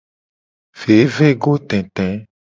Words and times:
Vevegotete. 0.79 2.07